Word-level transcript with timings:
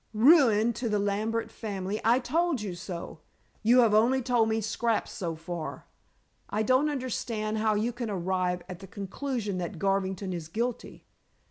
"Ruin 0.15 0.73
to 0.73 0.89
the 0.89 0.97
Lambert 0.97 1.51
family. 1.51 2.01
I 2.03 2.17
told 2.17 2.59
you 2.59 2.73
so." 2.73 3.19
"You 3.61 3.81
have 3.81 3.93
only 3.93 4.19
told 4.23 4.49
me 4.49 4.59
scraps 4.59 5.11
so 5.11 5.35
far. 5.35 5.85
I 6.49 6.63
don't 6.63 6.89
understand 6.89 7.59
how 7.59 7.75
you 7.75 7.93
can 7.93 8.09
arrive 8.09 8.63
at 8.67 8.79
the 8.79 8.87
conclusion 8.87 9.59
that 9.59 9.77
Garvington 9.77 10.33
is 10.33 10.47
guilty. 10.47 11.05